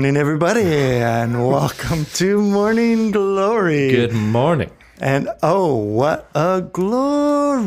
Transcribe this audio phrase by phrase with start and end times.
[0.00, 3.90] Good morning, everybody, and welcome to Morning Glory.
[3.90, 4.70] Good morning.
[4.98, 7.60] And oh, what a glorious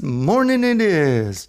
[0.00, 1.46] morning it is.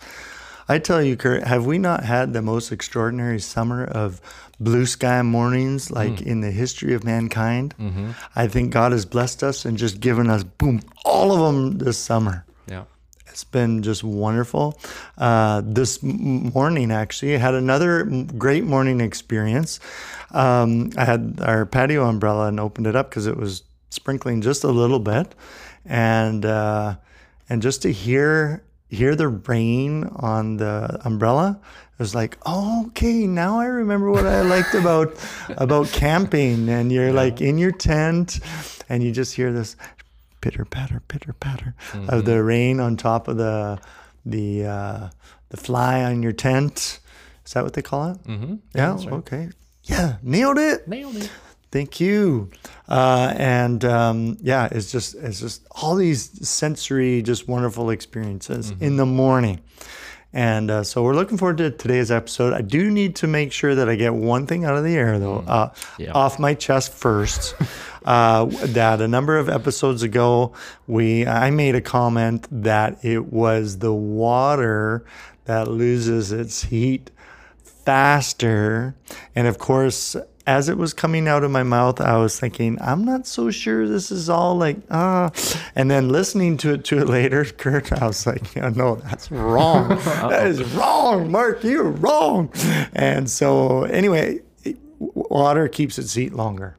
[0.68, 4.20] I tell you, Kurt, have we not had the most extraordinary summer of
[4.60, 6.28] blue sky mornings like Hmm.
[6.28, 7.74] in the history of mankind?
[7.80, 8.12] Mm-hmm.
[8.36, 11.98] I think God has blessed us and just given us, boom, all of them this
[11.98, 12.44] summer.
[12.68, 12.84] Yeah.
[13.32, 14.78] It's been just wonderful.
[15.18, 18.04] Uh, this morning, actually, I had another
[18.38, 19.80] great morning experience.
[20.32, 24.64] Um, I had our patio umbrella and opened it up because it was sprinkling just
[24.64, 25.34] a little bit,
[25.86, 26.96] and uh,
[27.50, 31.58] and just to hear hear the rain on the umbrella,
[31.94, 35.16] it was like, oh, okay, now I remember what I liked about
[35.50, 36.68] about camping.
[36.68, 38.42] And you're like in your tent,
[38.90, 39.78] and you just hear this
[40.42, 41.76] pitter patter, pitter patter
[42.10, 43.80] of the rain on top of the
[44.26, 45.10] the uh,
[45.50, 47.00] the fly on your tent.
[47.46, 48.24] Is that what they call it?
[48.26, 48.56] Mm-hmm.
[48.76, 48.98] Yeah.
[49.20, 49.50] Okay.
[49.84, 50.18] Yeah.
[50.22, 50.88] Nailed it.
[50.88, 51.30] Nailed it.
[51.72, 52.52] Thank you.
[52.90, 58.98] Uh, and um, yeah, it's just it's just all these sensory, just wonderful experiences in
[58.98, 59.62] the morning.
[60.34, 62.54] And uh, so we're looking forward to today's episode.
[62.54, 65.20] I do need to make sure that I get one thing out of the air,
[65.20, 66.12] though, uh, Yeah.
[66.14, 67.54] off my chest first.
[68.06, 70.54] Uh, that a number of episodes ago,
[70.88, 75.06] we I made a comment that it was the water
[75.46, 77.12] that loses its heat
[77.64, 78.96] faster.
[79.36, 80.16] And of course,
[80.48, 83.88] as it was coming out of my mouth, I was thinking, I'm not so sure
[83.88, 85.32] this is all like, ah.
[85.76, 89.32] And then listening to it to it later, Kurt, I was like, yeah, no, that's
[89.32, 89.90] wrong.
[90.06, 92.52] that is wrong, Mark, you're wrong.
[92.94, 94.40] And so, anyway,
[95.00, 96.78] water keeps its heat longer.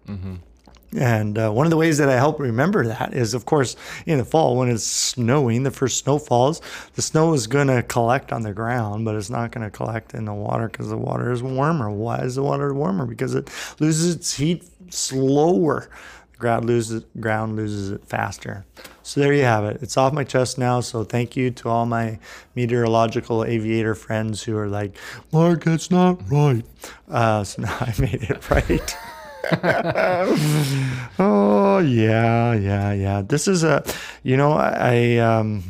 [0.96, 4.18] And uh, one of the ways that I help remember that is, of course, in
[4.18, 6.60] the fall when it's snowing, the first snow falls,
[6.94, 10.12] the snow is going to collect on the ground, but it's not going to collect
[10.12, 11.90] in the water because the water is warmer.
[11.90, 13.06] Why is the water warmer?
[13.06, 15.88] Because it loses its heat slower.
[16.32, 18.66] The ground loses ground loses it faster.
[19.02, 19.82] So there you have it.
[19.82, 20.80] It's off my chest now.
[20.80, 22.18] So thank you to all my
[22.54, 24.96] meteorological aviator friends who are like,
[25.32, 26.64] Mark, that's not right.
[27.10, 28.96] Uh, so now I made it right.
[31.18, 33.22] oh yeah, yeah, yeah.
[33.22, 33.82] This is a,
[34.22, 35.62] you know, I, um,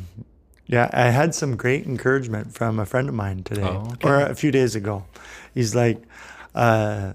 [0.67, 4.09] yeah, I had some great encouragement from a friend of mine today Oh, okay.
[4.09, 5.05] or a few days ago.
[5.55, 6.03] He's like,
[6.55, 7.13] uh,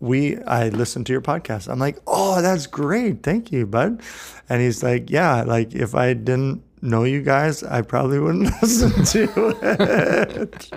[0.00, 1.68] we, I listened to your podcast.
[1.70, 4.02] I'm like, oh, that's great, thank you, bud.
[4.48, 9.04] And he's like, yeah, like if I didn't know you guys, I probably wouldn't listen
[9.04, 10.72] to it.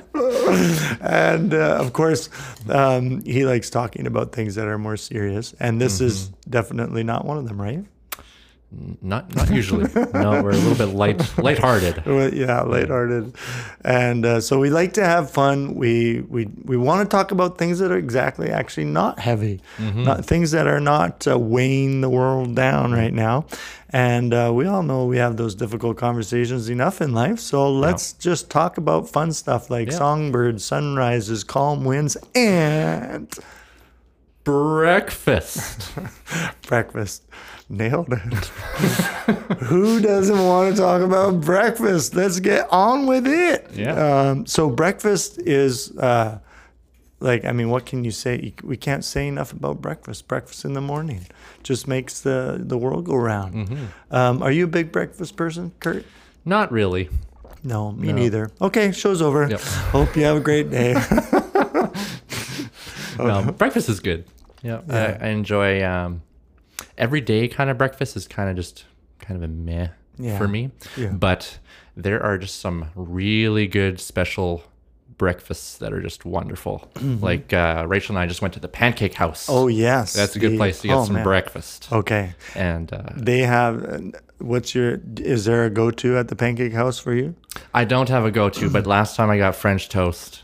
[1.02, 2.30] and uh, of course,
[2.70, 7.26] um, he likes talking about things that are more serious, and this is definitely not
[7.26, 7.84] one of them, right?
[9.02, 9.86] Not not usually.
[10.14, 12.04] no, we're a little bit light lighthearted.
[12.36, 13.34] Yeah, lighthearted,
[13.86, 15.76] and uh, so we like to have fun.
[15.76, 20.26] We we we want to talk about things that are exactly actually not heavy, not
[20.26, 23.46] things that are not uh, weighing the world down right now.
[23.92, 27.40] And uh, we all know we have those difficult conversations enough in life.
[27.40, 29.98] So let's just talk about fun stuff like Yeah.
[29.98, 33.32] songbirds, sunrises, calm winds, and
[34.44, 35.92] Breakfast.
[36.68, 37.24] breakfast.
[37.68, 38.20] Nailed it.
[39.66, 42.14] Who doesn't want to talk about breakfast?
[42.14, 43.68] Let's get on with it.
[43.74, 43.96] Yeah.
[44.30, 46.38] Um, so breakfast is uh,
[47.20, 48.54] like I mean, what can you say?
[48.64, 50.28] We can't say enough about breakfast.
[50.28, 51.26] Breakfast in the morning
[51.64, 53.68] just makes the the world go round.
[53.68, 54.16] Mm-hmm.
[54.16, 56.06] Um, are you a big breakfast person, Kurt?
[56.46, 57.10] Not really.
[57.64, 58.14] No, me No.
[58.14, 58.52] neither.
[58.62, 59.48] Okay, show's over.
[59.50, 59.60] Yep.
[59.92, 60.94] Hope you have a great day.
[63.18, 64.26] No, breakfast is good.
[64.62, 65.82] Yeah, I, I enjoy.
[65.86, 66.22] Um,
[66.98, 68.86] every day kind of breakfast is kind of just
[69.20, 70.38] kind of a meh Yeah.
[70.38, 70.72] for me.
[70.98, 71.10] Yeah.
[71.10, 71.60] But
[71.96, 74.64] there are just some really good special
[75.18, 76.92] breakfasts that are just wonderful.
[77.02, 79.48] Like uh, Rachel and I just went to the Pancake House.
[79.50, 81.24] oh yes, that's a good the- place to get oh, some man.
[81.24, 81.88] breakfast.
[81.92, 82.34] Okay.
[82.56, 84.14] And uh, They have.
[84.40, 85.00] What's your?
[85.18, 87.36] Is there a go-to at the Pancake House for you?
[87.74, 90.44] I don't have a go-to, but last time I got French toast.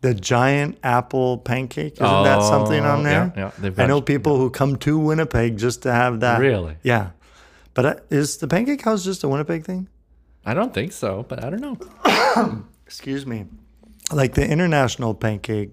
[0.00, 1.94] The giant apple pancake.
[1.94, 3.32] Isn't that something on Oh, there?
[3.36, 3.70] Yeah, yeah.
[3.78, 6.38] I know people who come to Winnipeg just to have that.
[6.40, 6.76] Really?
[6.84, 7.10] Yeah.
[7.74, 9.88] But uh, is the Pancake House just a Winnipeg thing?
[10.46, 12.64] I don't think so, but I don't know.
[12.86, 13.46] Excuse me.
[14.12, 15.72] Like the International Pancake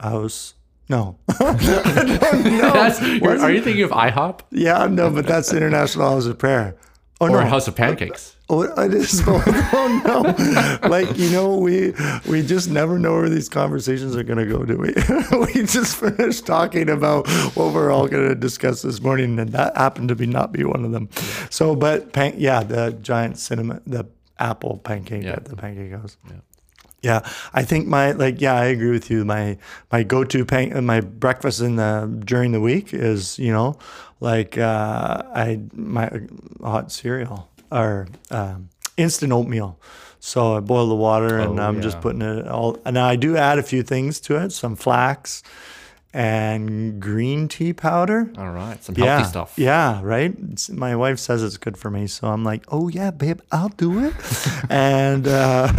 [0.00, 0.54] House.
[0.88, 1.18] No.
[1.28, 3.00] I don't know.
[3.14, 6.76] You're- are you thinking of IHOP Yeah, no, but that's the International House of Prayer.
[7.20, 7.46] Oh or no.
[7.46, 8.36] House of Pancakes?
[8.48, 9.22] Oh, it is.
[9.28, 10.88] Oh no!
[10.88, 11.92] Like you know, we
[12.28, 14.92] we just never know where these conversations are going to go, do we?
[15.54, 17.26] we just finished talking about
[17.56, 20.62] what we're all going to discuss this morning, and that happened to be not be
[20.64, 21.08] one of them.
[21.50, 24.06] So, but pan- yeah, the giant cinnamon, the
[24.38, 25.32] apple pancake Yeah.
[25.32, 26.16] at the pancake house.
[26.28, 26.36] Yeah.
[27.06, 27.20] Yeah,
[27.54, 29.24] I think my like yeah, I agree with you.
[29.24, 29.58] My
[29.92, 33.78] my go to pan- my breakfast in the during the week is you know
[34.18, 36.10] like uh, I my
[36.60, 39.78] hot cereal or um, instant oatmeal.
[40.18, 42.76] So I boil the water and Oh, I'm just putting it all.
[42.84, 45.42] And I do add a few things to it, some flax
[46.16, 48.32] and green tea powder.
[48.38, 49.52] All right, some healthy yeah, stuff.
[49.58, 50.34] Yeah, right.
[50.50, 53.68] It's, my wife says it's good for me, so I'm like, oh yeah, babe, I'll
[53.68, 54.14] do it.
[54.70, 55.70] and uh,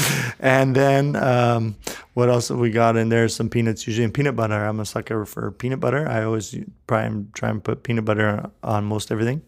[0.40, 1.76] and then um,
[2.14, 3.28] what else have we got in there?
[3.28, 4.64] Some peanuts, usually and peanut butter.
[4.64, 6.08] I'm a sucker for peanut butter.
[6.08, 6.56] I always
[6.88, 9.42] try and try and put peanut butter on most everything,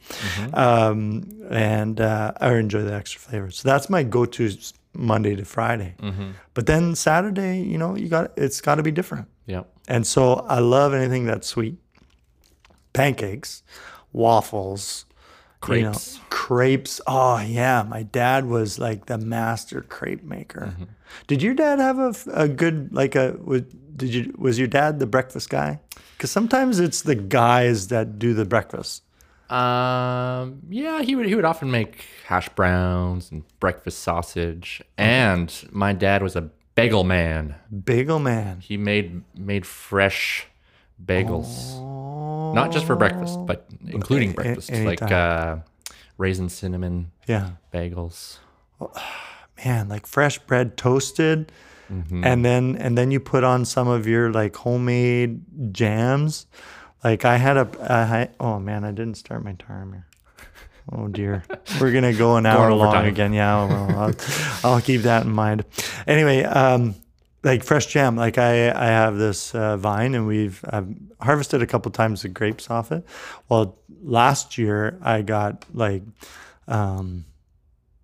[0.52, 3.50] um, and uh, I enjoy the extra flavor.
[3.50, 4.54] So that's my go-to
[4.92, 5.94] Monday to Friday.
[6.52, 9.26] But then Saturday, you know, you got it's got to be different.
[9.46, 9.70] Yep.
[9.88, 11.76] And so I love anything that's sweet.
[12.92, 13.62] Pancakes,
[14.12, 15.04] waffles,
[15.68, 16.20] you know, Crepes.
[16.30, 17.00] crepes.
[17.06, 20.74] Oh yeah, my dad was like the master crepe maker.
[21.26, 23.62] Did your dad have a, a good like a was,
[23.96, 25.80] did you was your dad the breakfast guy?
[26.16, 29.02] Because sometimes it's the guys that do the breakfast.
[29.50, 34.82] Um, yeah, he would he would often make hash browns and breakfast sausage.
[34.96, 37.54] And my dad was a bagel man.
[37.84, 38.60] Bagel man.
[38.60, 40.46] He made made fresh
[41.04, 41.80] bagels,
[42.54, 45.56] not just for breakfast, but including a- breakfast, like uh,
[46.18, 47.50] raisin cinnamon Yeah.
[47.72, 48.38] bagels.
[49.64, 51.50] man, like fresh bread toasted,
[51.92, 52.24] Mm-hmm.
[52.24, 55.42] and then and then you put on some of your like homemade
[55.72, 56.46] jams.
[57.04, 60.06] Like I had a, a hi- oh man, I didn't start my timer.
[60.92, 61.44] Oh dear,
[61.80, 63.32] we're gonna go an hour long again.
[63.32, 64.14] Yeah, well, I'll,
[64.74, 65.64] I'll keep that in mind.
[66.06, 66.94] Anyway, um,
[67.42, 68.16] like fresh jam.
[68.16, 70.88] Like I, I have this uh, vine, and we've I've
[71.20, 73.04] harvested a couple times the grapes off it.
[73.48, 76.02] Well, last year I got like,
[76.68, 77.24] um,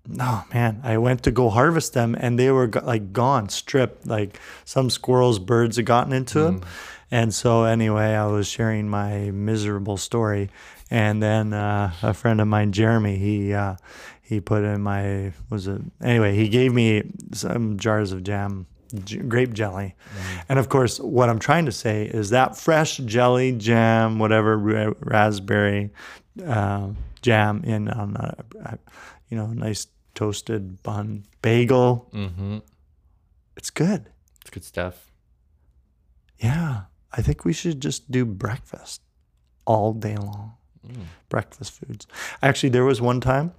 [0.08, 4.06] no man, I went to go harvest them, and they were like gone, stripped.
[4.06, 6.62] Like some squirrels, birds had gotten into them.
[7.12, 10.48] And so anyway, I was sharing my miserable story,
[10.90, 13.76] and then uh, a friend of mine, Jeremy, he uh,
[14.22, 16.34] he put in my was it anyway?
[16.34, 17.02] He gave me
[17.32, 18.66] some jars of jam,
[19.04, 19.94] j- grape jelly,
[20.48, 24.94] and of course, what I'm trying to say is that fresh jelly, jam, whatever ra-
[25.00, 25.90] raspberry
[26.46, 26.88] uh,
[27.22, 28.78] jam in on a, a
[29.28, 32.08] you know nice toasted bun bagel.
[32.12, 32.58] Mm-hmm.
[33.56, 34.10] It's good.
[34.40, 35.10] It's good stuff.
[36.38, 36.82] Yeah,
[37.12, 39.02] I think we should just do breakfast
[39.66, 40.54] all day long.
[41.28, 42.06] Breakfast foods.
[42.42, 43.52] Actually, there was one time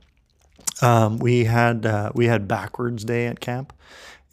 [0.82, 3.74] um, we had uh, we had backwards day at camp,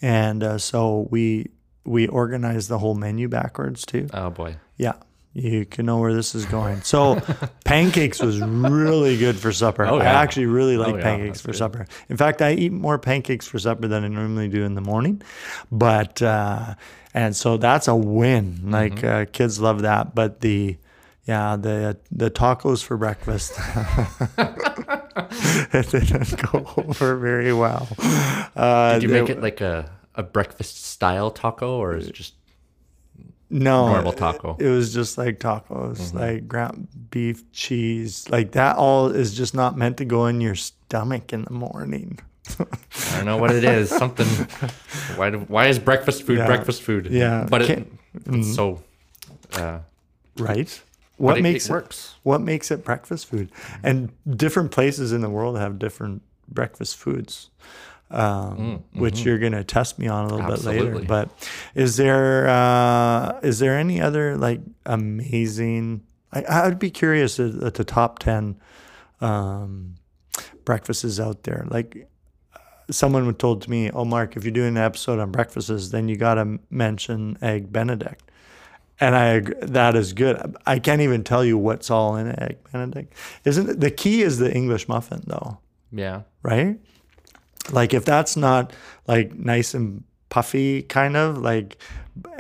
[0.02, 1.50] and uh, so we
[1.84, 4.08] we organized the whole menu backwards too.
[4.12, 4.56] Oh boy.
[4.76, 4.94] Yeah,
[5.32, 6.82] you can know where this is going.
[6.82, 7.20] So,
[7.64, 9.84] pancakes was really good for supper.
[9.86, 10.02] Oh, yeah.
[10.18, 11.58] I actually really like yeah, pancakes for good.
[11.58, 11.86] supper.
[12.08, 15.20] In fact, I eat more pancakes for supper than I normally do in the morning.
[15.72, 16.74] But uh,
[17.14, 18.70] and so that's a win.
[18.70, 19.22] Like Mm-hmm.
[19.22, 20.14] uh, kids love that.
[20.14, 20.76] But the
[21.28, 23.52] yeah the the tacos for breakfast
[25.74, 27.88] it didn't go over very well.
[28.56, 32.14] Uh, Did you they- make it like a, a breakfast style taco or is it
[32.14, 32.34] just
[33.50, 34.56] No, Normal taco.
[34.58, 36.18] It, it was just like tacos, Mm-hmm.
[36.18, 38.76] like ground beef, cheese, like that.
[38.76, 42.18] All is just not meant to go in your stomach in the morning.
[42.58, 43.88] I don't know what it is.
[43.90, 44.26] Something.
[45.16, 45.30] Why?
[45.30, 46.46] Do, why is breakfast food Yeah.
[46.46, 47.06] breakfast food?
[47.10, 47.46] Yeah.
[47.48, 47.86] but it,
[48.26, 48.82] it's so.
[49.52, 49.80] Uh,
[50.38, 50.70] right?
[51.18, 52.14] What it, makes it works?
[52.22, 53.50] What makes it breakfast food?
[53.82, 57.50] And different places in the world have different breakfast foods,
[58.10, 60.84] um, which you're going to test me on a little bit later.
[60.84, 60.96] Mm, mm-hmm.
[60.96, 61.06] Absolutely.
[61.06, 66.02] But is there uh, is there any other like amazing?
[66.32, 68.56] I, I'd be curious at, at the top ten
[69.20, 69.96] um,
[70.64, 71.66] breakfasts out there.
[71.68, 72.08] Like
[72.90, 76.16] someone told to me, "Oh, Mark, if you're doing an episode on breakfasts, then you
[76.16, 78.22] got to mention egg Benedict."
[79.00, 80.56] And I agree, that is good.
[80.66, 83.14] I can't even tell you what's all in egg Benedict.
[83.44, 85.58] Isn't it, the key is the English muffin though,
[85.92, 86.22] Yeah.
[86.42, 86.78] right?
[87.70, 88.72] Like if that's not
[89.06, 91.78] like nice and puffy kind of like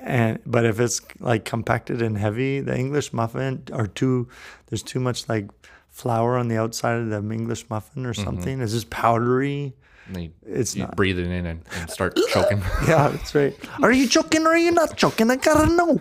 [0.00, 4.28] and but if it's like compacted and heavy, the English muffin or too
[4.66, 5.48] there's too much like
[5.88, 8.24] flour on the outside of the English muffin or mm-hmm.
[8.24, 8.60] something.
[8.60, 9.74] It's just powdery.
[10.16, 10.96] You, It's you not.
[10.96, 12.62] breathe it in and, and start choking.
[12.88, 13.54] Yeah, that's right.
[13.82, 15.30] Are you choking or are you not choking?
[15.30, 16.00] I gotta know.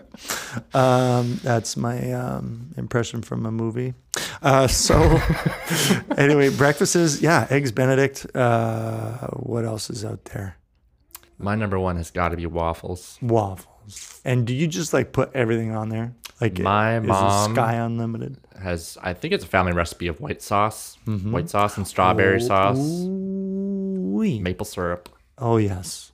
[0.74, 3.94] Um, that's my um, impression from a movie.
[4.42, 5.20] Uh, so,
[6.18, 8.26] anyway, breakfast is yeah, eggs Benedict.
[8.36, 10.58] Uh, what else is out there?
[11.38, 13.18] My number one has got to be waffles.
[13.22, 14.22] Waffles.
[14.26, 16.14] And do you just like put everything on there?
[16.42, 18.38] Like My is it mom- Sky Unlimited.
[18.62, 22.78] Has I think it's a family recipe of white sauce, white sauce and strawberry sauce,
[24.40, 25.10] Maple syrup.
[25.38, 26.12] Oh yes,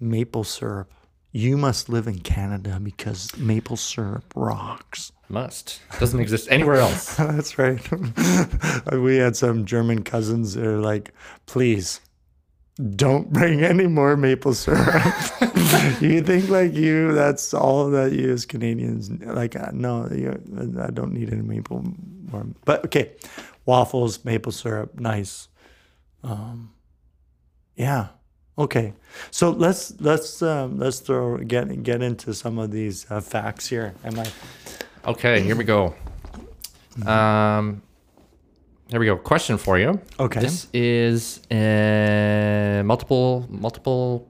[0.00, 0.90] maple syrup.
[1.32, 5.10] You must live in Canada because maple syrup rocks.
[5.28, 5.80] Must.
[5.98, 7.16] Doesn't exist anywhere else.
[7.16, 7.80] That's right.
[8.92, 11.12] we had some German cousins that are like,
[11.46, 12.00] please
[12.96, 15.04] don't bring any more maple syrup.
[16.00, 20.30] you think like you, that's all that you as Canadians, like, uh, no, you,
[20.80, 21.84] I don't need any maple
[22.30, 22.46] more.
[22.64, 23.12] But okay,
[23.64, 25.48] waffles, maple syrup, nice.
[26.24, 26.73] Um,
[27.76, 28.08] yeah.
[28.56, 28.92] Okay.
[29.30, 33.94] So let's let's um, let's throw get get into some of these uh, facts here.
[34.04, 34.26] Am I?
[35.06, 35.94] Okay, here we go.
[37.04, 37.82] Um,
[38.88, 39.16] here we go.
[39.16, 40.00] Question for you.
[40.20, 40.40] Okay.
[40.40, 44.28] This is uh, multiple multiple.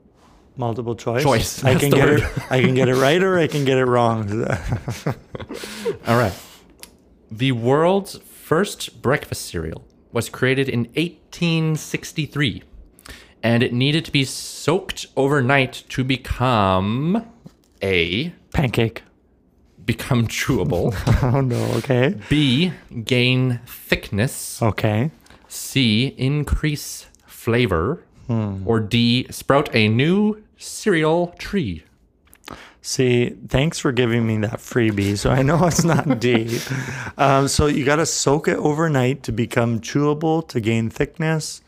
[0.56, 1.22] multiple choice.
[1.22, 2.20] Choice, I can get word.
[2.20, 2.50] it.
[2.50, 4.30] I can get it right or I can get it wrong.
[6.06, 6.32] All right.
[7.30, 12.62] The world's first breakfast cereal was created in 1863,
[13.44, 17.24] and it needed to be soaked overnight to become
[17.82, 19.02] a Pancake.
[19.84, 20.92] become chewable.
[21.22, 21.62] Oh no.
[21.78, 22.14] Okay.
[22.28, 22.72] B
[23.04, 24.60] gain thickness.
[24.62, 25.10] Okay.
[25.46, 28.02] C increase flavor.
[28.64, 31.84] Or D sprout a new cereal tree.
[32.80, 35.18] See, thanks for giving me that freebie.
[35.18, 36.58] So I know it's not D.
[37.18, 41.60] um, so you got to soak it overnight to become chewable, to gain thickness,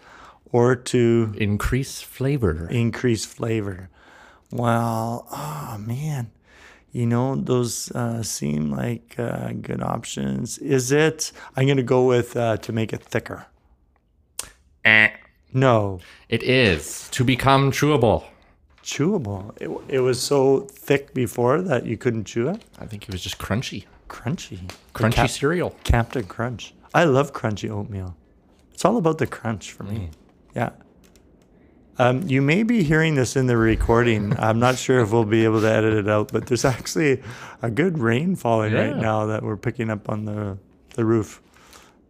[0.56, 2.68] or to Increase flavor.
[2.70, 3.88] increase flavor.
[4.50, 6.30] Well, oh man,
[6.92, 10.58] you know those uh, seem like uh, good options.
[10.58, 11.32] Is it?
[11.56, 13.46] I'm gonna go with uh, to make it thicker.
[14.84, 15.10] Eh.
[15.52, 18.24] No, It is to become chewable.
[18.82, 19.42] chewable.
[19.60, 22.62] It, it was so thick before that you couldn't chew it.
[22.78, 23.84] I think it was just crunchy.
[24.08, 24.58] Crunchy,
[24.94, 25.70] Crunchy Cap- cereal.
[25.82, 26.72] Captain Crunch.
[26.94, 28.14] I love crunchy oatmeal.
[28.72, 30.10] It's all about the crunch for me.
[30.56, 30.70] Yeah.
[31.98, 34.36] Um, you may be hearing this in the recording.
[34.38, 37.22] I'm not sure if we'll be able to edit it out, but there's actually
[37.62, 40.58] a good rain falling right now that we're picking up on the
[40.94, 41.42] the roof.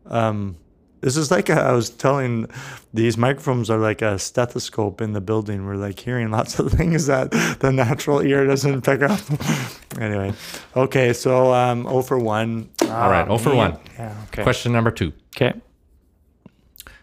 [0.06, 0.56] Um,
[1.00, 2.46] this is like a, I was telling
[2.94, 5.66] these microphones are like a stethoscope in the building.
[5.66, 9.20] We're like hearing lots of things that the natural ear doesn't pick up.
[10.00, 10.32] anyway,
[10.76, 12.70] okay, so um, 0 for 1.
[12.82, 13.78] All right, 0 for 1.
[13.98, 14.42] Yeah, okay.
[14.44, 15.12] Question number two.
[15.36, 15.52] Okay.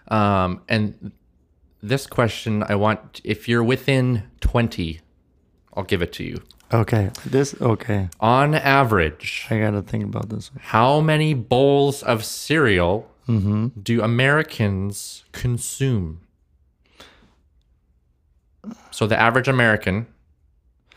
[0.07, 1.11] Um, and
[1.83, 5.01] this question, I want if you're within 20,
[5.75, 6.41] I'll give it to you.
[6.73, 7.11] Okay.
[7.25, 8.09] This okay.
[8.19, 10.49] On average, I gotta think about this.
[10.59, 13.67] how many bowls of cereal mm-hmm.
[13.79, 16.21] do Americans consume?
[18.91, 20.07] So the average American,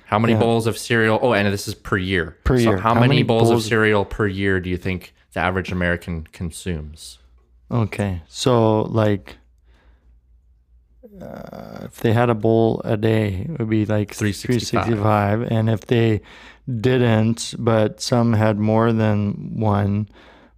[0.04, 0.38] how many Yeah.
[0.38, 1.18] bowls of cereal?
[1.20, 2.36] Oh, and this is per year.
[2.44, 2.76] Per so year.
[2.78, 5.72] How, How many, many bowls, bowls- of cereal per year do you think the average
[5.72, 7.18] American consumes?
[7.70, 8.22] Okay.
[8.28, 9.38] So like
[11.22, 14.84] uh, if they had a bowl a day, it would be like 365.
[14.84, 15.42] 365.
[15.50, 16.20] And if they
[16.80, 20.08] didn't, but some had more than one,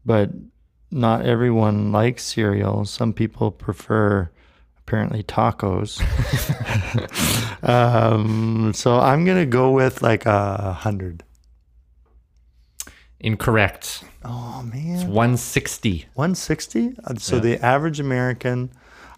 [0.05, 0.31] but
[0.91, 2.85] not everyone likes cereal.
[2.85, 4.31] Some people prefer
[4.79, 6.01] apparently tacos.
[7.63, 11.25] um, so I'm gonna go with like a hundred.
[13.21, 14.05] Incorrect.
[14.25, 14.95] Oh man.
[14.95, 16.07] It's 160.
[16.15, 16.95] 160.
[17.05, 17.43] Uh, So Yeah.
[17.43, 18.71] the average American.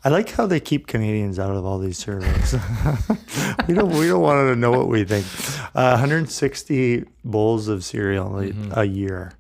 [0.03, 2.55] I like how they keep Canadians out of all these surveys.
[3.69, 3.91] we don't.
[3.91, 5.27] We don't want to know what we think.
[5.75, 9.33] Uh, 160 bowls of cereal a, a year.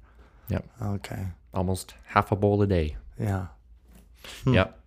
[0.48, 0.66] Yep.
[0.82, 1.26] Okay.
[1.54, 2.96] Almost half a bowl a day.
[3.18, 3.46] Yeah.
[4.46, 4.78] Yep.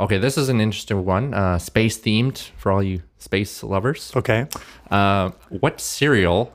[0.00, 1.34] Okay, this is an interesting one.
[1.34, 4.12] Uh, space themed for all you space lovers.
[4.16, 4.46] Okay.
[4.90, 6.52] Uh, what cereal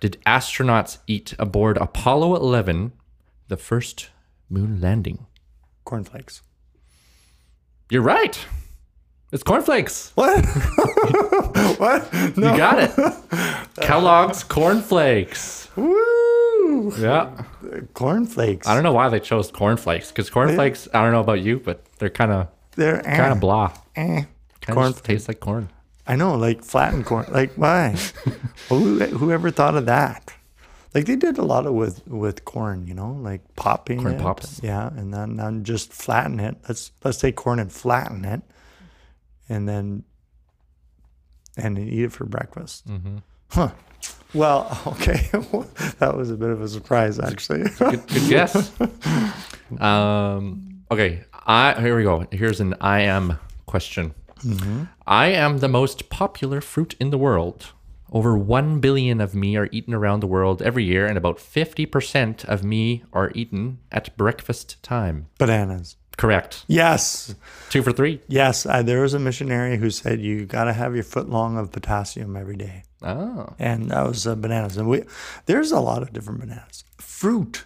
[0.00, 2.92] did astronauts eat aboard Apollo 11,
[3.48, 4.10] the first
[4.48, 5.26] moon landing?
[5.84, 6.42] Cornflakes.
[7.90, 8.38] You're right.
[9.32, 10.12] It's cornflakes.
[10.14, 10.44] What?
[11.78, 12.12] what?
[12.36, 12.50] No.
[12.52, 12.90] You got it.
[13.80, 15.68] Kellogg's cornflakes.
[15.76, 16.92] Woo!
[16.98, 17.44] Yeah.
[17.94, 18.66] Cornflakes.
[18.66, 20.88] I don't know why they chose cornflakes because cornflakes.
[20.94, 23.72] I don't know about you, but they're kind of They're kind of blah.
[23.96, 24.24] eh.
[24.66, 25.68] Corn- of taste like corn.
[26.08, 27.26] I know, like flattened corn.
[27.30, 27.96] Like why?
[28.68, 30.32] Who whoever thought of that?
[30.96, 34.20] Like they did a lot of with with corn, you know, like popping Corn it.
[34.22, 34.62] pops.
[34.62, 36.56] Yeah, and then then just flatten it.
[36.66, 38.40] Let's let's take corn and flatten it,
[39.46, 40.04] and then
[41.54, 42.88] and eat it for breakfast.
[42.88, 43.18] Mm-hmm.
[43.50, 43.72] Huh.
[44.32, 45.28] Well, okay,
[45.98, 47.64] that was a bit of a surprise, actually.
[47.76, 48.72] Good, good guess.
[49.78, 52.26] um, okay, I here we go.
[52.32, 54.14] Here's an I am question.
[55.06, 57.74] I am the most popular fruit in the world.
[58.12, 62.44] Over 1 billion of me are eaten around the world every year, and about 50%
[62.44, 65.26] of me are eaten at breakfast time.
[65.38, 65.96] Bananas.
[66.16, 66.64] Correct.
[66.66, 67.34] Yes.
[67.68, 68.20] Two for three.
[68.26, 68.64] Yes.
[68.64, 71.72] Uh, there was a missionary who said you got to have your foot long of
[71.72, 72.84] potassium every day.
[73.02, 73.54] Oh.
[73.58, 74.78] And that was uh, bananas.
[74.78, 75.02] And we,
[75.44, 76.84] there's a lot of different bananas.
[76.96, 77.64] Fruit.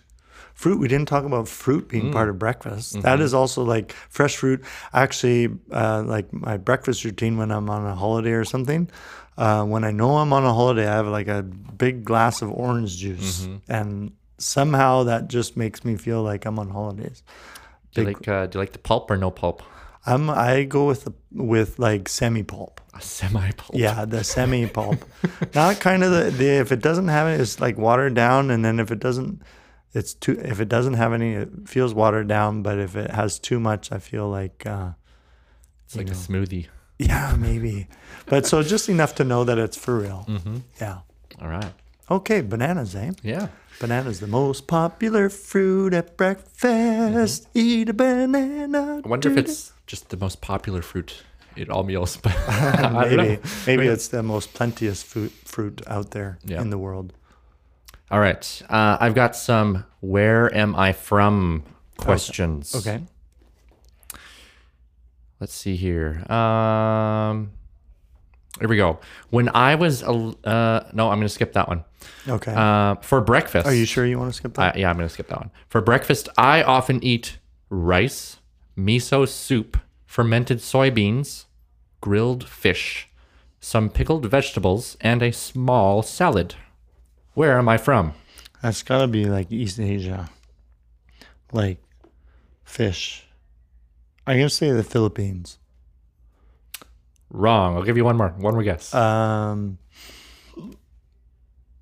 [0.54, 0.80] Fruit.
[0.80, 3.00] We didn't talk about fruit being part of breakfast.
[3.00, 4.62] That is also like fresh fruit.
[4.92, 8.90] Actually, uh, like my breakfast routine when I'm on a holiday or something.
[9.36, 12.50] Uh, when I know I'm on a holiday, I have like a big glass of
[12.50, 17.22] orange juice, and somehow that just makes me feel like I'm on holidays.
[17.94, 19.62] Do you like uh, do you like the pulp or no pulp?
[20.06, 22.80] I'm I go with the, with like semi pulp.
[22.94, 23.78] A semi pulp.
[23.78, 25.04] Yeah, the semi pulp.
[25.54, 28.64] Not kind of the, the if it doesn't have it, it's like watered down, and
[28.64, 29.42] then if it doesn't,
[29.92, 30.38] it's too.
[30.42, 32.62] If it doesn't have any, it feels watered down.
[32.62, 34.90] But if it has too much, I feel like uh,
[35.86, 36.66] It's like a smoothie.
[37.08, 37.86] Yeah, maybe.
[38.26, 40.26] But so just enough to know that it's for real.
[40.80, 40.98] Yeah.
[41.40, 41.72] All right.
[42.10, 43.12] Okay, bananas, eh?
[43.22, 43.48] Yeah.
[43.80, 47.48] Bananas, the most popular fruit at breakfast.
[47.54, 49.00] Eat a banana.
[49.04, 51.22] I wonder if it's just the most popular fruit
[51.56, 52.16] at all meals.
[52.16, 52.36] But
[53.16, 56.60] maybe maybe it's the most plenteous fruit fruit out there Yeah.
[56.60, 57.12] in the world.
[58.10, 58.62] All right.
[58.68, 61.62] Uh, I've got some where am I from
[61.96, 62.74] questions.
[62.74, 63.00] Okay.
[65.40, 66.30] Let's see here.
[66.30, 67.52] Um,
[68.58, 69.00] here we go.
[69.30, 71.84] When I was, uh, no, I'm going to skip that one.
[72.28, 72.52] Okay.
[72.54, 73.66] Uh, for breakfast.
[73.66, 74.76] Are you sure you want to skip that?
[74.76, 75.50] Uh, yeah, I'm going to skip that one.
[75.68, 77.38] For breakfast, I often eat
[77.70, 78.38] rice,
[78.76, 81.46] miso soup, fermented soybeans,
[82.02, 83.08] grilled fish,
[83.60, 86.54] some pickled vegetables, and a small salad.
[87.32, 88.12] Where am I from?
[88.62, 90.28] That's got to be like East Asia.
[91.52, 91.78] Like
[92.62, 93.26] fish.
[94.26, 95.58] I'm going to say the Philippines.
[97.30, 97.76] Wrong.
[97.76, 98.28] I'll give you one more.
[98.38, 98.92] One more guess.
[98.94, 99.78] Um,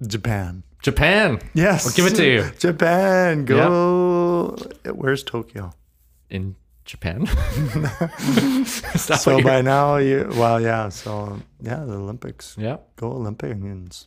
[0.06, 0.62] Japan.
[0.82, 1.40] Japan.
[1.54, 1.86] Yes.
[1.86, 2.50] I'll give it to you.
[2.58, 3.44] Japan.
[3.44, 4.56] Go.
[4.92, 5.72] Where's Tokyo?
[6.30, 7.26] In Japan.
[8.66, 10.88] So by now, you, well, yeah.
[10.90, 12.56] So, yeah, the Olympics.
[12.58, 12.76] yeah.
[12.96, 14.06] Go Olympians.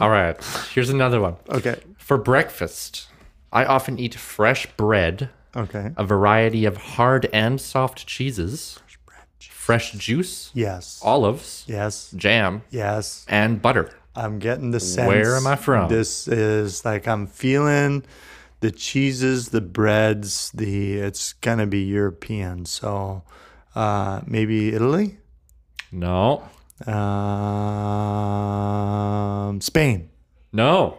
[0.00, 0.36] All right.
[0.72, 1.36] Here's another one.
[1.48, 1.76] Okay.
[1.98, 3.08] For breakfast,
[3.52, 5.90] I often eat fresh bread, Okay.
[5.96, 11.00] a variety of hard and soft cheeses, fresh bread, fresh juice, Yes.
[11.02, 12.10] olives, Yes.
[12.14, 13.24] jam, Yes.
[13.28, 13.90] and butter.
[14.14, 15.08] I'm getting the sense.
[15.08, 15.88] Where am I from?
[15.88, 18.04] This is like I'm feeling
[18.60, 22.64] the cheeses, the breads, the it's gonna be European.
[22.66, 23.22] So
[23.74, 25.18] uh, maybe Italy,
[25.92, 26.42] No.
[28.26, 30.08] um, Spain,
[30.52, 30.96] No.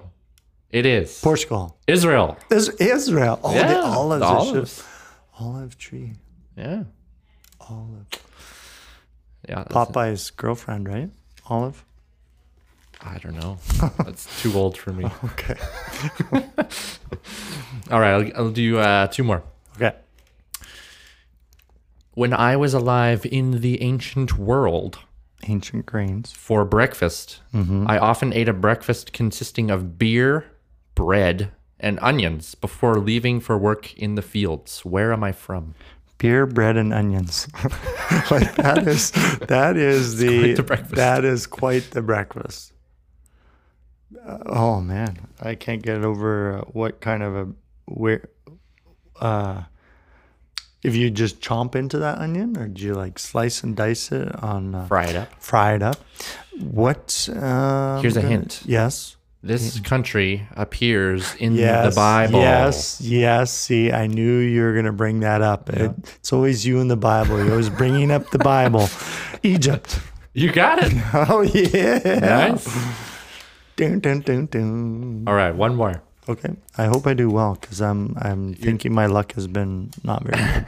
[0.71, 2.37] It is Portugal, Israel.
[2.51, 3.37] Is- Israel.
[3.43, 4.19] The Yeah, olives.
[4.21, 4.83] the I should- olives.
[5.39, 6.13] Olive tree.
[6.57, 6.83] Yeah.
[7.69, 8.07] Olive.
[9.47, 9.63] Yeah.
[9.69, 11.09] Popeye's girlfriend, right?
[11.49, 11.83] Olive.
[13.01, 13.59] I don't know.
[14.03, 15.05] That's too old for me.
[15.23, 15.55] Okay.
[17.91, 18.13] All right.
[18.35, 19.43] I'll, I'll do uh, two more.
[19.75, 19.93] Okay.
[22.15, 24.99] When I was alive in the ancient world,
[25.47, 26.31] Ancient grains.
[26.31, 30.45] For breakfast, I often ate a breakfast consisting of beer,
[30.97, 34.83] bread, and onions before leaving for work in the fields.
[34.83, 35.75] Where am I from?
[36.17, 37.47] beer, bread, and onions.
[38.31, 39.11] like that is
[39.47, 40.95] that is the, quite the breakfast.
[40.95, 42.73] that is quite the breakfast.
[44.25, 47.47] Uh, oh man, I can't get over uh, what kind of a
[47.85, 48.29] where.
[49.19, 49.63] Uh,
[50.83, 54.43] if you just chomp into that onion, or do you like slice and dice it
[54.43, 55.29] on uh, Fry it up.
[55.41, 55.97] fry it up?
[56.59, 57.27] What?
[57.35, 58.61] Uh, Here's a hint.
[58.65, 59.16] Yes.
[59.47, 62.39] This country appears in Yes, the Bible.
[62.41, 63.51] Yes, yes.
[63.53, 65.69] See, I knew you were going to bring that up.
[65.69, 67.37] It, it's always you in the Bible.
[67.41, 68.89] You're always bringing up the Bible.
[69.43, 69.99] Egypt.
[70.33, 70.93] You got it.
[71.13, 72.19] Oh yeah.
[72.19, 72.67] Nice.
[73.75, 75.23] Dun, dun, dun, dun.
[75.27, 76.01] All right, one more.
[76.29, 76.53] Okay.
[76.77, 80.43] I hope I do well because I'm I'm thinking my luck has been not very
[80.43, 80.65] good.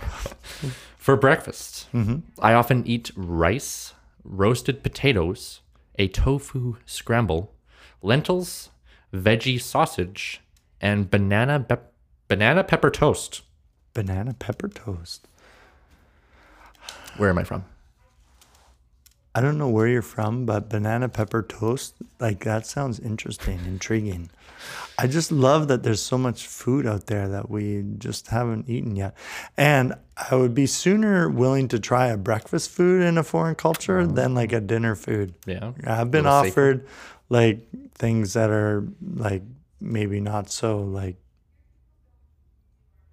[0.98, 2.18] For breakfast, Mm-hmm.
[2.42, 5.62] I often eat rice, roasted potatoes,
[5.98, 7.52] a tofu scramble,
[8.02, 8.70] lentils,
[9.14, 10.42] veggie sausage,
[10.82, 11.66] and banana
[12.28, 13.42] banana pepper toast.
[13.94, 15.28] Banana pepper toast.
[17.18, 17.66] Where am I from?
[19.36, 24.32] I don't know where you're from, but banana pepper toast, like that sounds interesting, intriguing.
[24.98, 28.96] I just love that there's so much food out there that we just haven't eaten
[28.96, 29.16] yet.
[29.56, 34.00] And I would be sooner willing to try a breakfast food in a foreign culture
[34.00, 34.08] oh.
[34.08, 35.36] than like a dinner food.
[35.46, 35.72] Yeah.
[35.86, 36.94] I've been offered safer.
[37.30, 39.44] Like things that are like
[39.80, 41.16] maybe not so like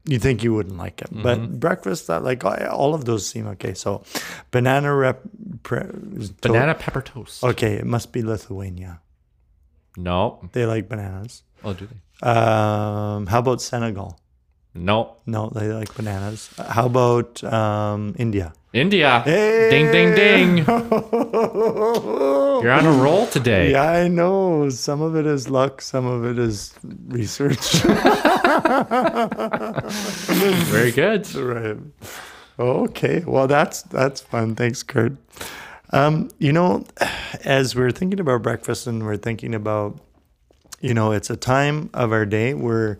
[0.09, 1.23] you think you wouldn't like it, Mm-hmm.
[1.23, 3.75] but breakfast that like all of those seem okay.
[3.75, 4.05] So,
[4.53, 5.21] banana rep,
[5.65, 7.43] pre, to- Banana pepper toast.
[7.43, 9.01] Okay, it must be Lithuania.
[9.97, 10.49] No.
[10.53, 11.43] They like bananas.
[11.65, 12.29] Oh, do they?
[12.29, 14.21] Um, how about Senegal?
[14.75, 15.17] No.
[15.27, 16.51] No, they like bananas.
[16.57, 18.53] How about um, India?
[18.77, 19.23] India.
[19.25, 19.71] Hey!
[19.71, 20.59] Ding, ding, ding.
[20.67, 20.71] You're
[22.73, 23.73] on a roll today.
[23.73, 24.69] Yeah, I know.
[24.69, 26.75] Some of it is luck, some of it is
[27.09, 27.73] research.
[30.69, 31.35] Very good.
[31.35, 31.79] right.
[32.59, 33.25] Okay.
[33.27, 34.55] Well, that's that's fun.
[34.55, 35.17] Thanks, Kurt.
[35.91, 36.85] Um, you know,
[37.45, 39.99] as we're thinking about breakfast and we're thinking about,
[40.81, 42.99] you know, it's a time of our day where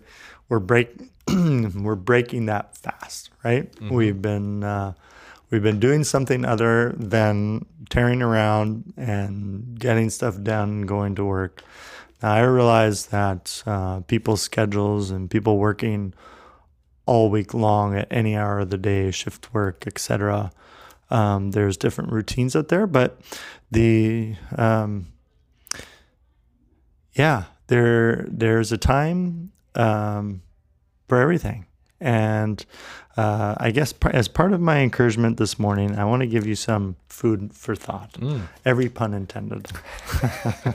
[0.49, 0.89] we're break
[1.27, 3.71] we're breaking that fast, right?
[3.91, 4.93] We've been uh,
[5.49, 11.25] we've been doing something other than tearing around and getting stuff done and going to
[11.25, 11.63] work.
[12.21, 16.13] Now, I realize that uh, people's schedules and people working
[17.05, 20.51] all week long at any hour of the day, shift work, etc.
[21.09, 23.19] Um, there's different routines out there, but
[23.71, 25.07] the um,
[27.13, 30.41] yeah, there there's a time um,
[31.07, 31.65] for everything,
[31.99, 32.65] and
[33.15, 36.55] uh, I guess as part of my encouragement this morning, I want to give you
[36.55, 38.15] some food for thought.
[38.63, 39.67] Every pun intended.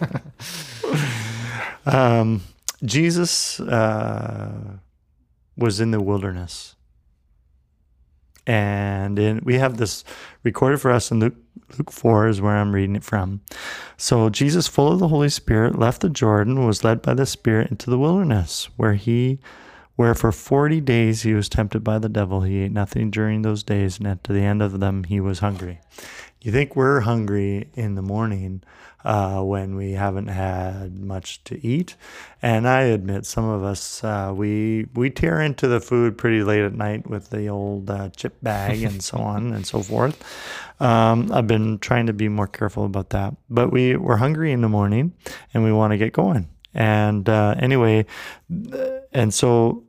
[1.87, 2.43] um,
[2.85, 4.79] Jesus uh,
[5.57, 6.75] was in the wilderness.
[8.45, 10.03] And in, we have this
[10.43, 11.37] recorded for us in Luke,
[11.79, 13.41] Luke 4 is where I'm reading it from.
[13.97, 17.71] So Jesus, full of the Holy Spirit, left the Jordan, was led by the Spirit
[17.71, 19.39] into the wilderness, where he
[20.03, 22.41] where for 40 days he was tempted by the devil.
[22.41, 25.79] He ate nothing during those days, and at the end of them he was hungry.
[26.41, 28.65] You think we're hungry in the morning
[29.05, 31.95] uh, when we haven't had much to eat,
[32.43, 36.65] and I admit some of us uh, we we tear into the food pretty late
[36.65, 40.19] at night with the old uh, chip bag and so on and so forth.
[40.81, 44.63] Um, I've been trying to be more careful about that, but we we're hungry in
[44.63, 45.13] the morning
[45.55, 46.49] and we want to get going.
[46.75, 48.07] And uh, anyway,
[49.13, 49.85] and so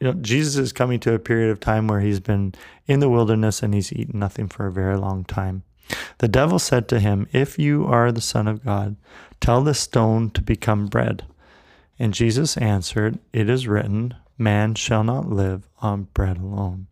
[0.00, 2.54] you know, Jesus is coming to a period of time where he's been
[2.86, 5.62] in the wilderness and he's eaten nothing for a very long time.
[6.18, 8.96] The devil said to him, If you are the Son of God,
[9.40, 11.24] tell this stone to become bread.
[11.98, 16.88] And Jesus answered, It is written, Man shall not live on bread alone.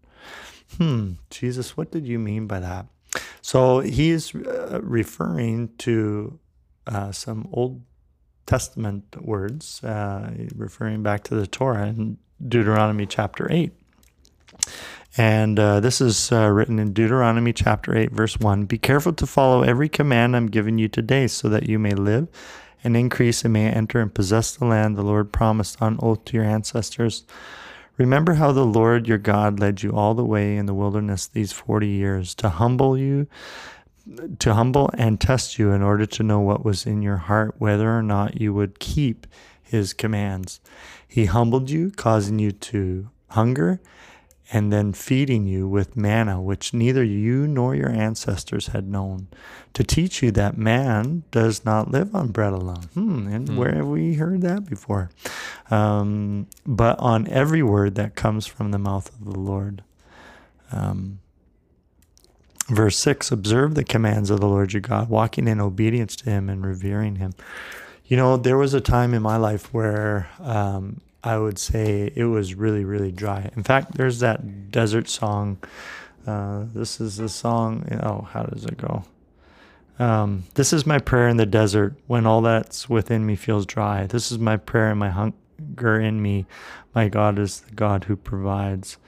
[0.79, 2.87] Hmm, Jesus, what did you mean by that?
[3.43, 6.39] So he is uh, referring to
[6.87, 7.83] uh, some Old
[8.47, 13.73] Testament words, uh, referring back to the Torah in Deuteronomy chapter 8.
[15.17, 19.27] And uh, this is uh, written in Deuteronomy chapter 8, verse 1 Be careful to
[19.27, 22.29] follow every command I'm giving you today, so that you may live
[22.83, 26.37] and increase and may enter and possess the land the Lord promised on oath to
[26.37, 27.25] your ancestors.
[27.97, 31.53] Remember how the Lord your God led you all the way in the wilderness these
[31.53, 33.29] 40 years to humble you
[34.39, 37.97] to humble and test you in order to know what was in your heart, whether
[37.97, 39.27] or not you would keep
[39.63, 40.61] his commands.
[41.15, 43.81] He humbled you, causing you to hunger,
[44.53, 49.29] and then feeding you with manna, which neither you nor your ancestors had known,
[49.75, 52.89] to teach you that man does not live on bread alone.
[52.95, 55.09] Hmm, and where have we heard that before?
[55.71, 59.85] Um, but on every word that comes from the mouth of the Lord.
[60.73, 61.21] Um,
[62.67, 66.49] Verse 6 Observe the commands of the Lord your God, walking in obedience to him
[66.49, 67.35] and revering him.
[68.07, 72.25] You know, there was a time in my life where um, I would say it
[72.25, 73.51] was really, really dry.
[73.57, 75.59] In fact, there's that desert song.
[76.27, 77.87] Uh, this is the song.
[78.03, 79.05] Oh, how does it go?
[79.99, 84.07] Um, this is my prayer in the desert when all that's within me feels dry.
[84.07, 86.47] This is my prayer and my hunger in me.
[86.95, 88.99] My God is the God who provides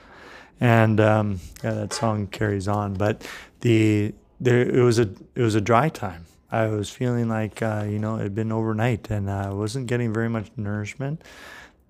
[0.59, 2.95] and um, yeah, that song carries on.
[2.95, 3.27] But
[3.61, 6.25] the there it was a it was a dry time.
[6.51, 10.13] I was feeling like uh, you know it had been overnight, and I wasn't getting
[10.13, 11.23] very much nourishment,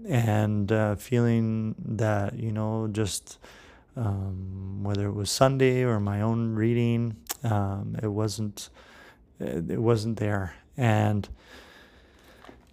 [0.05, 3.39] and uh, feeling that you know just
[3.95, 8.69] um, whether it was Sunday or my own reading, um, it wasn't
[9.39, 11.27] it wasn't there, and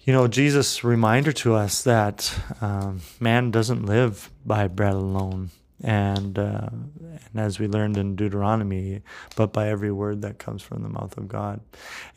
[0.05, 5.51] you know, Jesus' reminder to us that um, man doesn't live by bread alone,
[5.83, 9.01] and uh, and as we learned in Deuteronomy,
[9.35, 11.61] but by every word that comes from the mouth of God.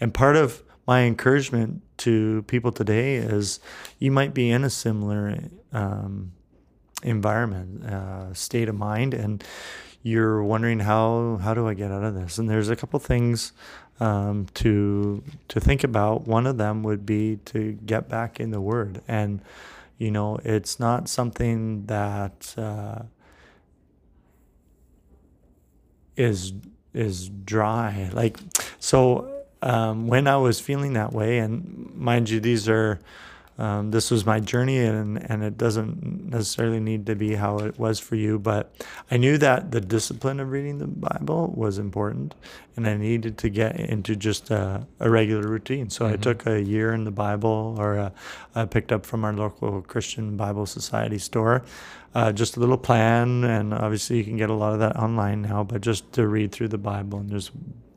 [0.01, 3.59] And part of my encouragement to people today is
[3.99, 5.37] you might be in a similar
[5.73, 6.31] um,
[7.03, 9.43] environment, uh, state of mind, and
[10.03, 12.37] you're wondering how how do I get out of this?
[12.37, 13.51] And there's a couple things
[13.99, 16.27] um, to to think about.
[16.27, 19.41] One of them would be to get back in the Word, and
[19.97, 23.03] you know, it's not something that uh,
[26.15, 26.53] is
[26.93, 28.09] is dry.
[28.13, 28.37] Like
[28.79, 32.99] so, um, when I was feeling that way, and mind you, these are
[33.57, 37.79] um, this was my journey, and and it doesn't necessarily need to be how it
[37.79, 38.37] was for you.
[38.37, 38.71] But
[39.09, 42.35] I knew that the discipline of reading the Bible was important,
[42.75, 45.89] and I needed to get into just a, a regular routine.
[45.89, 48.11] So I took a year in the Bible, or a,
[48.53, 51.63] I picked up from our local Christian Bible Society store.
[52.13, 55.41] Uh, just a little plan, and obviously you can get a lot of that online
[55.41, 55.63] now.
[55.63, 57.51] But just to read through the Bible, and there's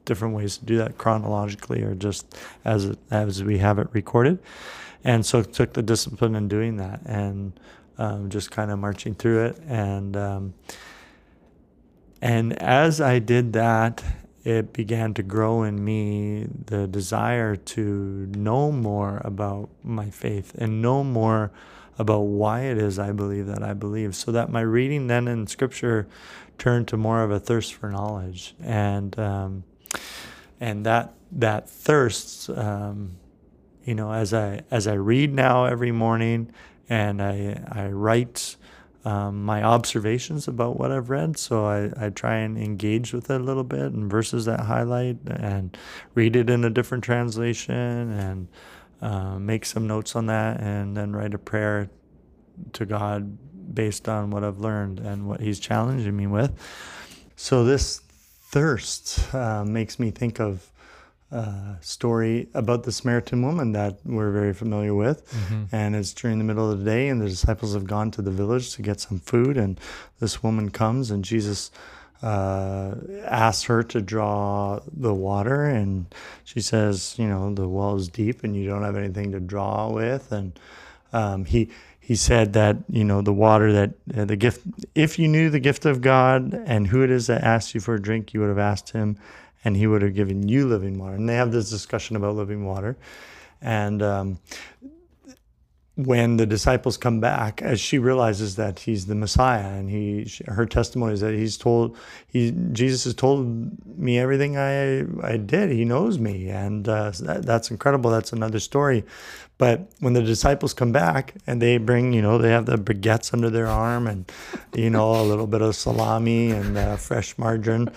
[0.04, 4.38] different ways to do that chronologically or just as it, as we have it recorded.
[5.04, 7.58] And so it took the discipline in doing that and
[7.98, 9.58] um, just kind of marching through it.
[9.66, 10.54] And um,
[12.22, 14.04] and as I did that,
[14.44, 20.82] it began to grow in me the desire to know more about my faith and
[20.82, 21.50] know more
[21.98, 24.14] about why it is I believe that I believe.
[24.14, 26.06] So that my reading then in Scripture
[26.56, 29.64] turned to more of a thirst for knowledge, and um,
[30.60, 33.16] and that that thirst, um,
[33.84, 36.52] you know, as I as I read now every morning,
[36.88, 38.56] and I I write.
[39.02, 41.38] Um, my observations about what I've read.
[41.38, 45.16] So I, I try and engage with it a little bit and verses that highlight
[45.26, 45.74] and
[46.14, 48.48] read it in a different translation and
[49.00, 51.88] uh, make some notes on that and then write a prayer
[52.74, 53.38] to God
[53.74, 56.52] based on what I've learned and what He's challenging me with.
[57.36, 58.02] So this
[58.50, 60.70] thirst uh, makes me think of
[61.30, 65.30] a story about the Samaritan woman that we're very familiar with.
[65.30, 65.64] Mm-hmm.
[65.70, 68.32] And it's during the middle of the day, and the disciples have gone to the
[68.32, 69.56] village to get some food.
[69.56, 69.78] And
[70.18, 71.70] this woman comes, and Jesus
[72.22, 75.66] uh, asks her to draw the water.
[75.66, 79.38] And she says, You know, the well is deep, and you don't have anything to
[79.38, 80.32] draw with.
[80.32, 80.58] And
[81.12, 81.70] um, he
[82.10, 85.60] he said that you know the water that uh, the gift if you knew the
[85.60, 88.48] gift of god and who it is that asked you for a drink you would
[88.48, 89.16] have asked him
[89.64, 91.14] and he would have given you living water.
[91.14, 92.96] And they have this discussion about living water.
[93.60, 94.38] And um,
[95.96, 100.64] when the disciples come back as she realizes that he's the messiah and he her
[100.64, 101.94] testimony is that he's told
[102.26, 105.68] he jesus has told me everything i i did.
[105.70, 106.48] He knows me.
[106.48, 108.10] And uh, that, that's incredible.
[108.10, 109.04] That's another story
[109.60, 113.34] but when the disciples come back and they bring, you know, they have the baguettes
[113.34, 114.24] under their arm and,
[114.74, 117.90] you know, a little bit of salami and uh, fresh margarine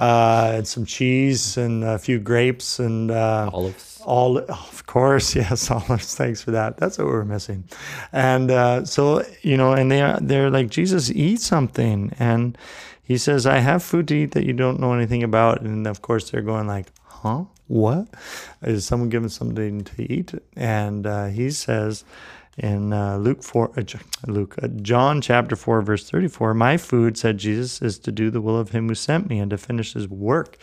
[0.00, 4.00] uh, and some cheese and a few grapes and uh, olives.
[4.06, 6.14] All, of course, yes, olives.
[6.14, 6.78] Thanks for that.
[6.78, 7.64] That's what we're missing.
[8.14, 12.14] And uh, so, you know, and they are, they're like, Jesus, eat something.
[12.18, 12.56] And
[13.02, 15.60] he says, I have food to eat that you don't know anything about.
[15.60, 17.44] And of course, they're going like, huh?
[17.68, 18.08] What?
[18.62, 20.34] Is someone giving something to eat?
[20.56, 22.04] And uh, he says
[22.58, 23.82] in uh, Luke 4, uh,
[24.26, 28.40] Luke, uh, John chapter 4, verse 34, My food, said Jesus, is to do the
[28.40, 30.58] will of him who sent me and to finish his work.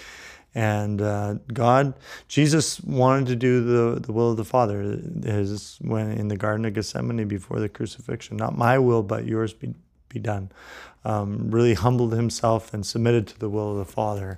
[0.56, 1.94] And uh, God,
[2.28, 5.00] Jesus wanted to do the, the will of the Father.
[5.24, 9.54] His, when in the Garden of Gethsemane before the crucifixion, not my will, but yours
[9.54, 9.74] be,
[10.10, 10.52] be done.
[11.06, 14.38] Um, really humbled himself and submitted to the will of the Father.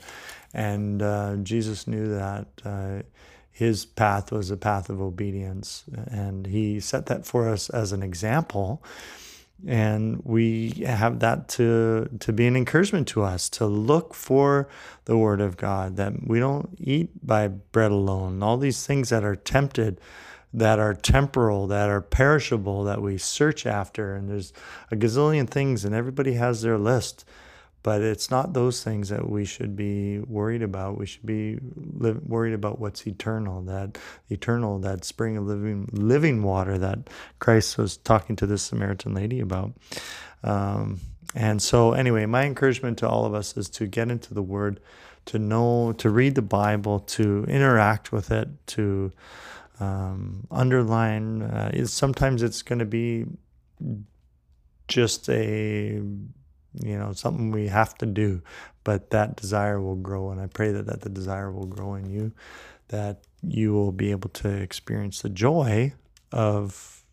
[0.54, 3.02] And uh, Jesus knew that uh,
[3.52, 5.84] his path was a path of obedience.
[6.08, 8.84] And he set that for us as an example.
[9.68, 14.68] And we have that to, to be an encouragement to us to look for
[15.06, 18.42] the Word of God, that we don't eat by bread alone.
[18.42, 20.02] All these things that are tempted,
[20.52, 24.16] that are temporal, that are perishable, that we search after.
[24.16, 24.52] And there's
[24.90, 27.24] a gazillion things, and everybody has their list.
[27.84, 31.00] But it's not those things that we should be worried about.
[31.00, 33.98] We should be li- worried about what's eternal, that
[34.30, 39.40] eternal, that spring of living living water that Christ was talking to this Samaritan lady
[39.40, 39.74] about.
[40.44, 41.00] Um,
[41.34, 44.80] and so, anyway, my encouragement to all of us is to get into the Word,
[45.26, 49.12] to know, to read the Bible, to interact with it, to
[49.80, 51.42] um, underline.
[51.42, 53.26] Uh, sometimes it's going to be
[54.88, 56.02] just a
[56.80, 58.42] you know something we have to do
[58.84, 62.10] but that desire will grow and i pray that, that the desire will grow in
[62.10, 62.32] you
[62.88, 65.94] that you will be able to experience the joy
[66.32, 67.04] of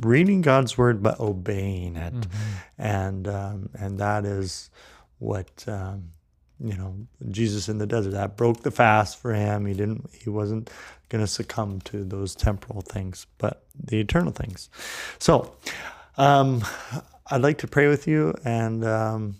[0.00, 2.14] reading god's word but obeying it.
[2.14, 2.38] Mm-hmm.
[2.78, 4.70] and um, and that is
[5.18, 6.10] what um,
[6.58, 6.94] you know
[7.30, 9.66] jesus in the desert that broke the fast for him.
[9.66, 10.70] He didn't he wasn't
[11.10, 14.70] going to succumb to those temporal things but the eternal things.
[15.18, 15.54] So
[16.16, 16.64] um,
[17.32, 19.36] I'd like to pray with you, and um,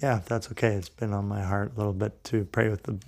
[0.00, 0.74] yeah, that's okay.
[0.74, 3.00] It's been on my heart a little bit to pray with the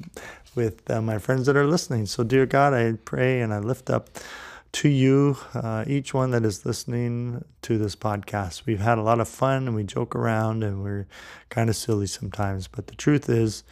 [0.57, 2.07] with uh, my friends that are listening.
[2.07, 4.11] So, dear God, I pray and I lift up
[4.72, 8.66] to you uh, each one that is listening to this podcast.
[8.66, 11.07] We've had a lot of fun and we joke around and we're
[11.48, 13.62] kind of silly sometimes, but the truth is.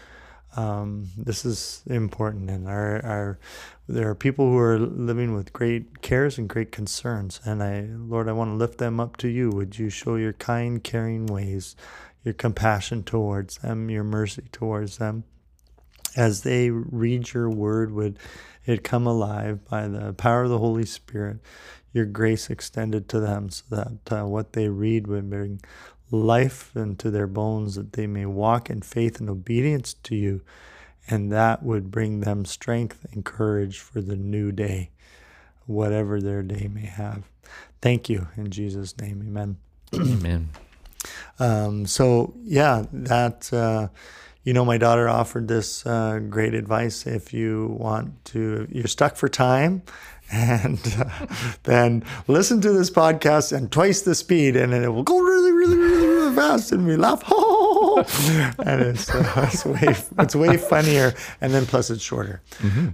[0.55, 3.39] Um, this is important, and our, our
[3.89, 7.41] there are people who are living with great cares and great concerns.
[7.45, 9.51] And I, Lord, I want to lift them up to you.
[9.51, 11.77] Would you show your kind, caring ways,
[12.25, 15.25] your compassion towards them, your mercy towards them,
[16.17, 17.93] as they read your word?
[17.93, 18.19] Would
[18.65, 21.39] it come alive by the power of the Holy Spirit?
[21.93, 25.61] Your grace extended to them, so that uh, what they read would bring
[26.11, 30.43] life into their bones that they may walk in faith and obedience to you,
[31.09, 34.91] and that would bring them strength and courage for the new day,
[35.67, 37.25] whatever their day may have.
[37.81, 39.57] Thank you in Jesus' name, amen.
[39.95, 40.51] Amen.
[41.39, 43.53] Um, so, yeah, that.
[43.53, 43.89] Uh,
[44.47, 47.05] you know, my daughter offered this uh, great advice.
[47.05, 49.83] If you want to, you're stuck for time,
[50.33, 51.27] and uh,
[51.65, 55.77] then listen to this podcast and twice the speed, and it will go really, really,
[55.77, 55.86] really, really
[56.37, 57.23] fast, and we laugh.
[58.69, 62.41] and it's, uh, it's way it's way funnier, and then plus it's shorter.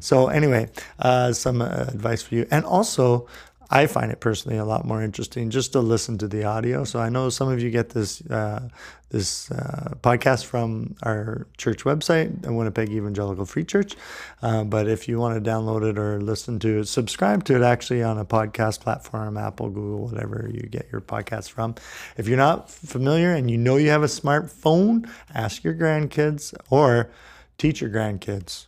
[0.00, 3.26] So anyway, uh, some uh, advice for you, and also.
[3.72, 6.84] I find it personally a lot more interesting just to listen to the audio.
[6.84, 8.68] So I know some of you get this uh,
[9.08, 13.96] this uh, podcast from our church website, the Winnipeg Evangelical Free Church.
[14.42, 17.62] Uh, but if you want to download it or listen to it, subscribe to it
[17.62, 21.74] actually on a podcast platform, Apple, Google, whatever you get your podcast from.
[22.18, 27.10] If you're not familiar and you know you have a smartphone, ask your grandkids or
[27.56, 28.66] teach your grandkids,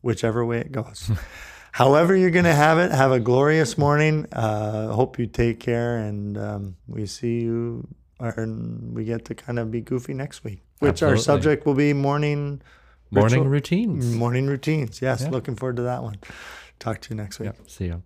[0.00, 1.10] whichever way it goes.
[1.76, 4.24] However, you're going to have it, have a glorious morning.
[4.32, 7.86] Uh, hope you take care, and um, we see you,
[8.18, 8.32] or
[8.94, 12.62] we get to kind of be goofy next week, which our subject will be morning
[13.10, 14.14] Morning ritual- routines.
[14.14, 15.02] morning routines.
[15.02, 15.28] Yes, Yeah.
[15.28, 16.16] looking forward to that one.
[16.78, 17.48] Talk to you next week.
[17.48, 17.68] Yep.
[17.68, 17.96] See ya.